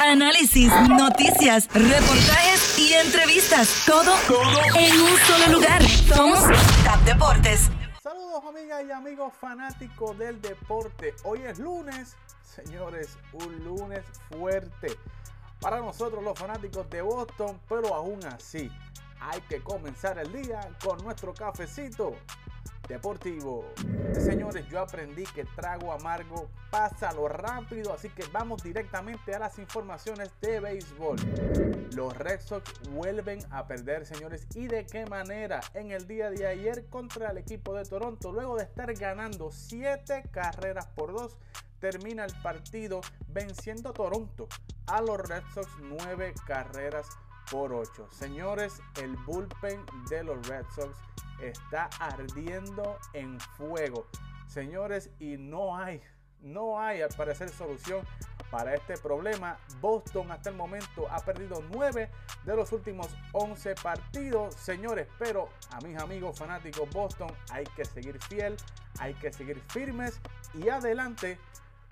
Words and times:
análisis, 0.00 0.72
noticias, 0.88 1.68
reportajes 1.74 2.78
y 2.78 2.94
entrevistas. 2.94 3.82
Todo, 3.86 4.14
todo 4.26 4.60
en 4.78 5.00
un 5.00 5.18
solo 5.18 5.58
lugar. 5.58 5.82
Somos 5.82 6.40
TAP 6.84 7.00
Deportes. 7.04 7.70
Saludos 8.02 8.42
amigas 8.48 8.82
y 8.88 8.92
amigos 8.92 9.32
fanáticos 9.38 10.18
del 10.18 10.40
deporte. 10.40 11.14
Hoy 11.24 11.42
es 11.42 11.58
lunes, 11.58 12.16
señores, 12.42 13.18
un 13.34 13.62
lunes 13.62 14.04
fuerte 14.30 14.96
para 15.60 15.80
nosotros 15.80 16.24
los 16.24 16.38
fanáticos 16.38 16.88
de 16.88 17.02
Boston, 17.02 17.60
pero 17.68 17.94
aún 17.94 18.24
así 18.24 18.70
hay 19.20 19.40
que 19.42 19.60
comenzar 19.60 20.18
el 20.18 20.32
día 20.32 20.60
con 20.82 20.96
nuestro 21.04 21.34
cafecito 21.34 22.16
deportivo. 22.90 23.64
Señores, 24.12 24.66
yo 24.68 24.80
aprendí 24.80 25.22
que 25.24 25.44
trago 25.44 25.92
amargo 25.92 26.50
pasa 26.70 27.12
lo 27.12 27.28
rápido, 27.28 27.92
así 27.92 28.08
que 28.10 28.24
vamos 28.32 28.62
directamente 28.62 29.34
a 29.34 29.38
las 29.38 29.58
informaciones 29.58 30.30
de 30.40 30.58
béisbol. 30.58 31.16
Los 31.94 32.16
Red 32.16 32.40
Sox 32.40 32.72
vuelven 32.90 33.38
a 33.50 33.66
perder, 33.66 34.04
señores, 34.04 34.46
y 34.54 34.66
de 34.66 34.86
qué 34.86 35.06
manera 35.06 35.60
en 35.74 35.92
el 35.92 36.06
día 36.08 36.30
de 36.30 36.46
ayer 36.46 36.86
contra 36.86 37.30
el 37.30 37.38
equipo 37.38 37.74
de 37.74 37.84
Toronto, 37.84 38.32
luego 38.32 38.56
de 38.56 38.64
estar 38.64 38.92
ganando 38.94 39.52
7 39.52 40.24
carreras 40.32 40.86
por 40.88 41.12
2 41.12 41.36
termina 41.78 42.24
el 42.24 42.34
partido 42.42 43.00
venciendo 43.28 43.92
Toronto 43.92 44.48
a 44.86 45.00
los 45.00 45.16
Red 45.16 45.44
Sox 45.54 45.68
9 45.80 46.34
carreras 46.46 47.06
por 47.08 47.29
8. 47.52 48.08
Señores, 48.10 48.80
el 49.00 49.16
bullpen 49.18 49.84
de 50.08 50.24
los 50.24 50.46
Red 50.46 50.64
Sox 50.74 50.96
está 51.40 51.90
ardiendo 51.98 52.98
en 53.12 53.38
fuego. 53.40 54.06
Señores, 54.46 55.10
y 55.18 55.36
no 55.36 55.76
hay, 55.76 56.02
no 56.40 56.80
hay 56.80 57.02
al 57.02 57.10
parecer 57.10 57.48
solución 57.48 58.04
para 58.50 58.74
este 58.74 58.96
problema. 58.96 59.58
Boston 59.80 60.30
hasta 60.32 60.50
el 60.50 60.56
momento 60.56 61.06
ha 61.10 61.20
perdido 61.20 61.62
9 61.72 62.10
de 62.44 62.56
los 62.56 62.72
últimos 62.72 63.08
11 63.32 63.74
partidos. 63.76 64.54
Señores, 64.56 65.08
pero 65.18 65.48
a 65.70 65.80
mis 65.80 65.96
amigos 65.98 66.38
fanáticos 66.38 66.88
Boston 66.90 67.30
hay 67.50 67.64
que 67.76 67.84
seguir 67.84 68.20
fiel, 68.24 68.56
hay 68.98 69.14
que 69.14 69.32
seguir 69.32 69.60
firmes 69.68 70.20
y 70.54 70.68
adelante 70.68 71.38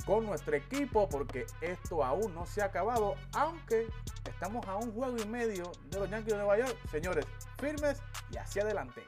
con 0.04 0.26
nuestro 0.26 0.56
equipo 0.56 1.08
porque 1.08 1.46
esto 1.60 2.04
aún 2.04 2.34
no 2.34 2.46
se 2.46 2.62
ha 2.62 2.66
acabado, 2.66 3.14
aunque 3.34 3.88
estamos 4.24 4.66
a 4.66 4.76
un 4.76 4.92
juego 4.92 5.16
y 5.18 5.26
medio 5.26 5.70
de 5.90 6.00
los 6.00 6.10
Yankees 6.10 6.32
de 6.32 6.38
Nueva 6.38 6.58
York. 6.58 6.76
Señores, 6.90 7.26
firmes 7.58 8.02
y 8.30 8.36
hacia 8.36 8.62
adelante. 8.62 9.04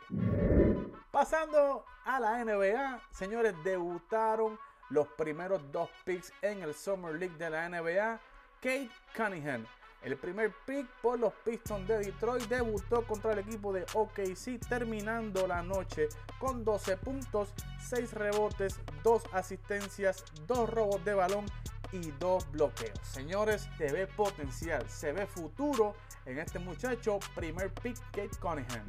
Pasando 1.10 1.84
a 2.04 2.20
la 2.20 2.44
NBA, 2.44 3.00
señores, 3.10 3.54
debutaron 3.64 4.58
los 4.90 5.06
primeros 5.08 5.60
dos 5.72 5.88
picks 6.04 6.32
en 6.42 6.62
el 6.62 6.74
Summer 6.74 7.14
League 7.14 7.36
de 7.36 7.50
la 7.50 7.68
NBA. 7.68 8.20
Kate 8.60 8.90
Cunningham, 9.16 9.64
el 10.02 10.16
primer 10.16 10.52
pick 10.66 10.86
por 11.02 11.18
los 11.18 11.32
Pistons 11.44 11.86
de 11.86 11.98
Detroit, 11.98 12.44
debutó 12.48 13.06
contra 13.06 13.32
el 13.32 13.40
equipo 13.40 13.72
de 13.72 13.84
OKC, 13.94 14.58
terminando 14.68 15.46
la 15.46 15.62
noche 15.62 16.08
con 16.38 16.64
12 16.64 16.96
puntos, 16.96 17.52
6 17.88 18.14
rebotes, 18.14 18.80
2 19.02 19.22
asistencias, 19.32 20.24
2 20.46 20.70
robos 20.70 21.04
de 21.04 21.14
balón 21.14 21.46
y 21.92 22.10
2 22.12 22.52
bloqueos. 22.52 22.98
Señores, 23.02 23.68
se 23.76 23.92
ve 23.92 24.06
potencial, 24.06 24.88
se 24.88 25.12
ve 25.12 25.26
futuro 25.26 25.94
en 26.24 26.38
este 26.38 26.58
muchacho, 26.58 27.18
primer 27.34 27.72
pick 27.74 27.98
Kate 28.12 28.30
Cunningham. 28.40 28.84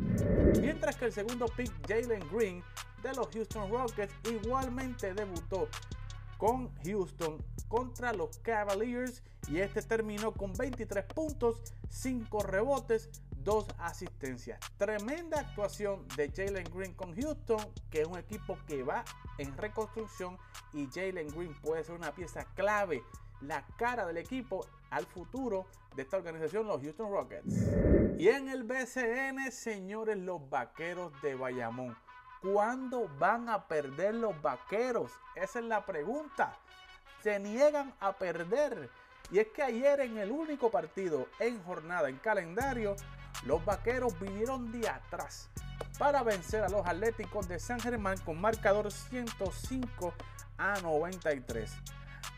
Mientras 0.59 0.95
que 0.95 1.06
el 1.06 1.12
segundo 1.12 1.48
pick 1.48 1.72
Jalen 1.88 2.23
Green 2.32 2.64
de 3.02 3.14
los 3.14 3.28
Houston 3.34 3.72
Rockets 3.72 4.14
igualmente 4.30 5.14
debutó 5.14 5.67
con 6.42 6.73
Houston 6.84 7.38
contra 7.67 8.14
los 8.14 8.39
Cavaliers 8.39 9.22
y 9.47 9.59
este 9.59 9.80
terminó 9.84 10.34
con 10.34 10.53
23 10.53 11.06
puntos, 11.06 11.61
5 11.89 12.42
rebotes, 12.42 13.11
2 13.44 13.67
asistencias. 13.78 14.59
Tremenda 14.75 15.39
actuación 15.39 16.08
de 16.17 16.31
Jalen 16.31 16.67
Green 16.73 16.95
con 16.95 17.16
Houston, 17.16 17.59
que 17.92 18.02
es 18.02 18.08
un 18.08 18.17
equipo 18.17 18.58
que 18.66 18.82
va 18.82 19.05
en 19.38 19.55
reconstrucción 19.55 20.39
y 20.73 20.88
Jalen 20.88 21.27
Green 21.27 21.54
puede 21.61 21.83
ser 21.83 21.93
una 21.93 22.11
pieza 22.11 22.43
clave, 22.55 23.04
la 23.42 23.64
cara 23.77 24.08
del 24.08 24.17
equipo 24.17 24.66
al 24.89 25.05
futuro 25.05 25.67
de 25.95 26.02
esta 26.02 26.17
organización, 26.17 26.66
los 26.66 26.82
Houston 26.82 27.11
Rockets. 27.11 27.54
Y 28.17 28.30
en 28.30 28.49
el 28.49 28.64
BCN, 28.64 29.52
señores, 29.52 30.17
los 30.17 30.49
vaqueros 30.49 31.14
de 31.21 31.36
Bayamón. 31.36 31.95
¿Cuándo 32.42 33.08
van 33.20 33.50
a 33.50 33.68
perder 33.68 34.16
los 34.16 34.42
vaqueros? 34.42 35.12
Esa 35.36 35.60
es 35.60 35.66
la 35.66 35.86
pregunta. 35.86 36.58
Se 37.22 37.40
niegan 37.40 37.94
a 38.00 38.14
perder. 38.14 38.90
Y 39.30 39.38
es 39.38 39.48
que 39.50 39.62
ayer 39.62 40.00
en 40.02 40.18
el 40.18 40.32
único 40.32 40.72
partido 40.72 41.28
en 41.40 41.64
jornada 41.64 42.10
en 42.10 42.18
calendario, 42.18 42.96
los 43.46 43.64
vaqueros 43.64 44.20
vinieron 44.20 44.72
de 44.72 44.90
atrás 44.90 45.50
para 46.00 46.24
vencer 46.24 46.64
a 46.64 46.70
los 46.70 46.86
Atléticos 46.88 47.48
de 47.48 47.60
San 47.60 47.80
Germán 47.80 48.18
con 48.26 48.42
marcador 48.42 48.92
105 48.92 50.14
a 50.58 50.82
93. 50.82 51.72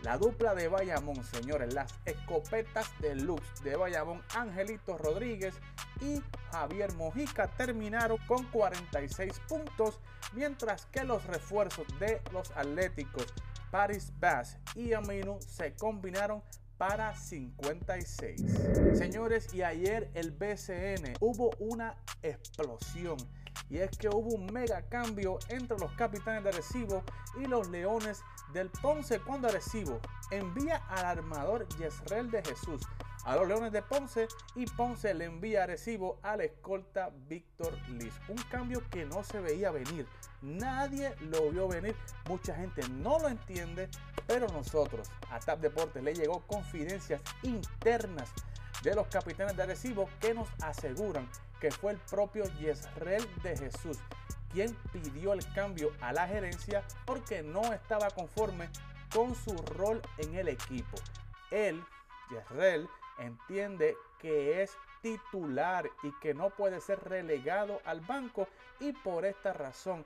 La 0.02 0.18
dupla 0.18 0.54
de 0.54 0.68
Bayamón, 0.68 1.24
señores, 1.24 1.74
las 1.74 1.94
escopetas 2.04 2.92
de 3.00 3.16
Lux 3.16 3.64
de 3.64 3.78
Bayamón, 3.78 4.22
Angelito 4.36 4.98
Rodríguez 4.98 5.56
y 6.02 6.22
Javier 6.52 6.94
Mojica 6.96 7.48
terminaron 7.48 8.18
con 8.28 8.46
46 8.52 9.42
puntos, 9.48 10.00
mientras 10.34 10.86
que 10.88 11.04
los 11.04 11.26
refuerzos 11.26 11.88
de 12.00 12.22
los 12.32 12.52
Atléticos, 12.52 13.34
Paris 13.72 14.12
Bass 14.20 14.58
y 14.76 14.94
Aminu, 14.94 15.40
se 15.42 15.74
combinaron 15.76 16.44
para 16.78 17.16
56. 17.16 18.42
Señores, 18.94 19.54
y 19.54 19.62
ayer 19.62 20.10
el 20.14 20.32
BCN 20.32 21.14
hubo 21.20 21.52
una 21.60 21.96
explosión 22.22 23.18
y 23.70 23.78
es 23.78 23.92
que 23.98 24.10
hubo 24.10 24.36
un 24.36 24.48
mega 24.48 24.82
cambio 24.90 25.40
entre 25.50 25.78
los 25.78 25.92
capitanes 25.94 26.44
de 26.44 26.50
Arecibo 26.50 27.04
y 27.40 27.46
los 27.46 27.70
Leones 27.70 28.22
del 28.54 28.70
Ponce 28.70 29.20
cuando 29.20 29.48
Arecibo 29.48 30.00
envía 30.32 30.78
al 30.90 31.06
armador 31.06 31.68
Yesrel 31.78 32.30
de 32.30 32.44
Jesús 32.44 32.82
a 33.26 33.36
los 33.36 33.48
Leones 33.48 33.72
de 33.72 33.82
Ponce 33.82 34.28
y 34.56 34.66
Ponce 34.66 35.14
le 35.14 35.26
envía 35.26 35.62
a 35.62 35.64
Arecibo 35.64 36.20
al 36.24 36.42
escolta 36.42 37.12
Víctor 37.28 37.74
Liz. 37.90 38.14
Un 38.28 38.38
cambio 38.50 38.82
que 38.90 39.06
no 39.06 39.24
se 39.24 39.40
veía 39.40 39.72
venir. 39.72 40.06
Nadie 40.42 41.16
lo 41.22 41.50
vio 41.52 41.68
venir. 41.68 41.96
Mucha 42.28 42.56
gente 42.56 42.82
no 42.90 43.20
lo 43.20 43.30
entiende, 43.30 43.90
pero 44.28 44.48
nosotros 44.48 45.10
a 45.32 45.40
TAP 45.40 45.60
Deportes 45.62 46.04
le 46.04 46.14
llegó 46.14 46.42
confidencias 46.48 47.22
internas 47.44 48.30
de 48.84 48.96
los 48.96 49.08
capitanes 49.08 49.56
de 49.56 49.64
Arecibo 49.64 50.10
que 50.20 50.34
nos 50.34 50.50
aseguran 50.62 51.30
que 51.62 51.72
fue 51.72 51.94
el 51.94 51.98
propio 52.00 52.44
Yesrel 52.60 53.26
de 53.42 53.56
Jesús 53.56 53.98
quien 54.54 54.74
pidió 54.92 55.34
el 55.34 55.52
cambio 55.54 55.92
a 56.00 56.14
la 56.14 56.28
gerencia 56.28 56.84
porque 57.06 57.42
no 57.42 57.74
estaba 57.74 58.10
conforme 58.12 58.70
con 59.14 59.36
su 59.36 59.56
rol 59.58 60.02
en 60.18 60.36
el 60.36 60.48
equipo. 60.48 60.98
Él, 61.52 61.84
Yesrel, 62.30 62.88
entiende 63.20 63.96
que 64.20 64.62
es 64.62 64.72
titular 65.02 65.90
y 66.02 66.12
que 66.20 66.34
no 66.34 66.50
puede 66.50 66.80
ser 66.80 67.00
relegado 67.04 67.82
al 67.86 68.00
banco 68.02 68.48
y 68.80 68.94
por 68.94 69.26
esta 69.26 69.54
razón 69.54 70.06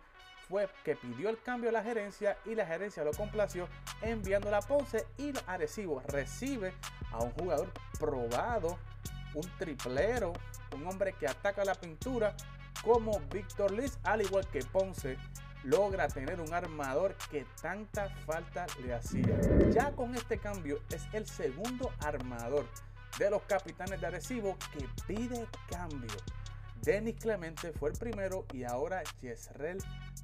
fue 0.49 0.67
que 0.83 0.95
pidió 0.95 1.29
el 1.29 1.41
cambio 1.41 1.69
a 1.69 1.73
la 1.73 1.83
gerencia 1.83 2.37
y 2.45 2.55
la 2.55 2.65
gerencia 2.65 3.03
lo 3.03 3.11
complació 3.11 3.67
enviando 4.01 4.53
a 4.55 4.61
Ponce 4.61 5.05
y 5.17 5.33
Arecibo 5.45 6.01
recibe 6.07 6.73
a 7.11 7.19
un 7.19 7.31
jugador 7.31 7.69
probado, 7.99 8.77
un 9.33 9.47
triplero, 9.57 10.33
un 10.75 10.87
hombre 10.87 11.13
que 11.13 11.27
ataca 11.27 11.65
la 11.65 11.75
pintura 11.75 12.35
como 12.83 13.19
Víctor 13.31 13.71
Liz, 13.71 13.97
al 14.03 14.21
igual 14.21 14.47
que 14.47 14.59
Ponce, 14.59 15.17
logra 15.63 16.07
tener 16.07 16.39
un 16.39 16.53
armador 16.53 17.15
que 17.29 17.45
tanta 17.61 18.09
falta 18.25 18.65
le 18.81 18.93
hacía. 18.93 19.39
Ya 19.71 19.91
con 19.91 20.15
este 20.15 20.37
cambio 20.37 20.79
es 20.89 21.03
el 21.13 21.25
segundo 21.27 21.91
armador 21.99 22.65
de 23.19 23.29
los 23.29 23.41
capitanes 23.43 23.99
de 23.99 24.07
Arecibo 24.07 24.57
que 24.73 24.87
pide 25.07 25.47
cambio. 25.69 26.11
Denis 26.81 27.15
Clemente 27.19 27.73
fue 27.73 27.89
el 27.89 27.97
primero 27.97 28.45
y 28.53 28.63
ahora 28.63 29.03
Yesrel 29.21 29.79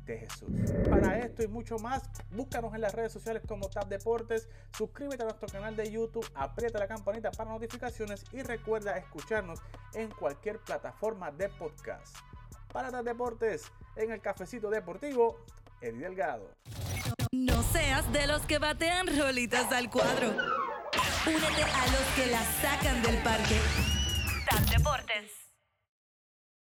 de 0.06 0.19
Jesús. 0.19 0.50
Para 0.90 1.19
esto 1.19 1.44
y 1.44 1.48
mucho 1.48 1.78
más, 1.78 2.04
búscanos 2.31 2.74
en 2.74 2.81
las 2.81 2.94
redes 2.94 3.12
sociales 3.12 3.44
como 3.48 3.69
Tap 3.69 3.88
Deportes, 3.90 4.48
suscríbete 4.78 5.24
a 5.24 5.25
nuestro 5.25 5.48
canal 5.48 5.75
de 5.75 5.92
YouTube, 5.92 6.25
aprieta 6.36 6.80
la 6.80 6.88
campanita 6.88 7.31
para 7.31 7.52
notificaciones 7.52 8.24
y 8.31 8.42
recuerda 8.44 8.98
escucharnos 8.98 9.60
en 9.94 10.10
cualquier 10.12 10.60
plataforma 10.60 11.31
de 11.31 11.50
podcast. 11.50 12.16
Para 12.72 12.92
Tap 12.92 13.06
Deportes, 13.06 13.72
en 13.96 14.12
el 14.12 14.22
cafecito 14.22 14.69
deportivo, 14.69 15.38
Eddie 15.81 16.02
Delgado. 16.02 16.50
No 17.31 17.63
seas 17.63 18.12
de 18.13 18.28
los 18.28 18.42
que 18.44 18.60
batean 18.60 19.07
rolitas 19.18 19.72
al 19.72 19.90
cuadro. 19.90 20.53
Únete 21.25 21.64
a 21.64 21.86
los 21.88 22.06
que 22.16 22.31
la 22.31 22.44
sacan 22.62 23.02
del 23.02 23.18
parque 23.20 23.93